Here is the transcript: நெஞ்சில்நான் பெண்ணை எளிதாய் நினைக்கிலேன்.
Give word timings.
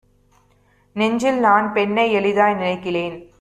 நெஞ்சில்நான் 0.95 1.73
பெண்ணை 1.73 2.11
எளிதாய் 2.11 2.55
நினைக்கிலேன். 2.55 3.29